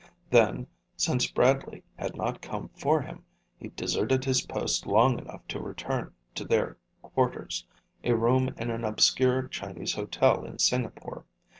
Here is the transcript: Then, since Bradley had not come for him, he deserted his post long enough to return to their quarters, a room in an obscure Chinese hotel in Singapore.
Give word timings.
Then, 0.31 0.65
since 0.97 1.29
Bradley 1.29 1.83
had 1.95 2.15
not 2.15 2.41
come 2.41 2.69
for 2.69 3.03
him, 3.03 3.23
he 3.55 3.67
deserted 3.67 4.25
his 4.25 4.41
post 4.43 4.87
long 4.87 5.19
enough 5.19 5.47
to 5.49 5.59
return 5.59 6.11
to 6.33 6.43
their 6.43 6.77
quarters, 7.03 7.67
a 8.03 8.13
room 8.15 8.49
in 8.57 8.71
an 8.71 8.83
obscure 8.83 9.47
Chinese 9.47 9.93
hotel 9.93 10.43
in 10.43 10.57
Singapore. 10.57 11.25